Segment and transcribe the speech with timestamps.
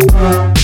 [0.00, 0.63] fuck.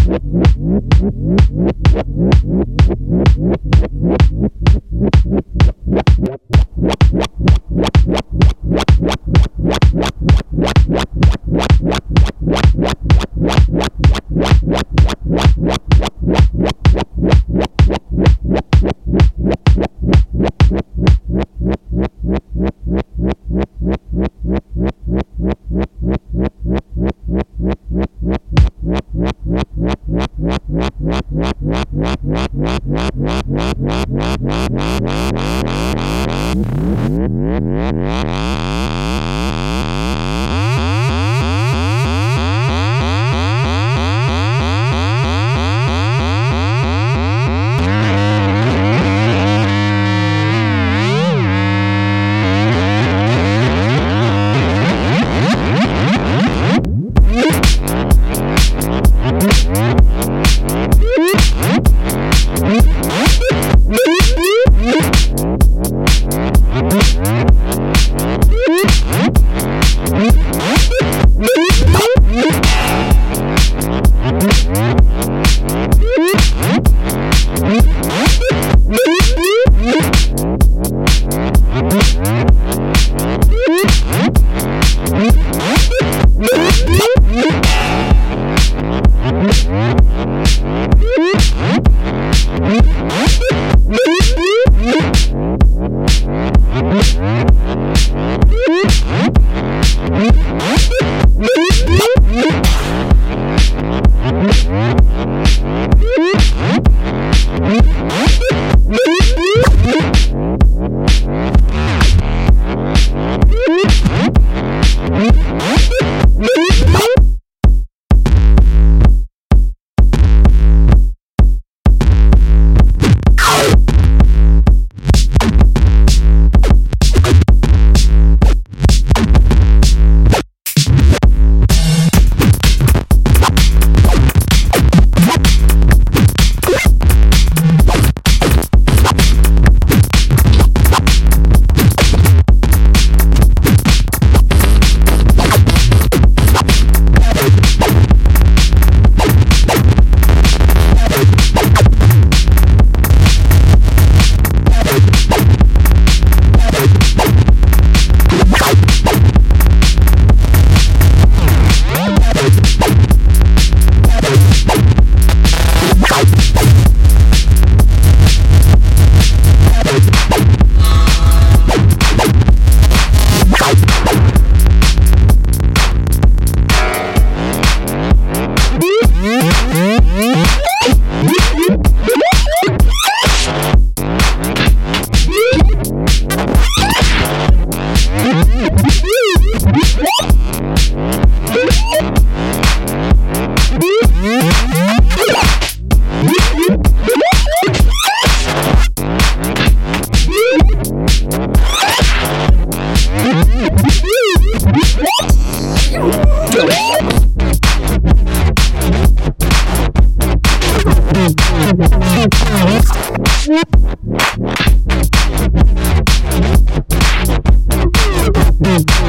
[0.00, 0.16] Yeah.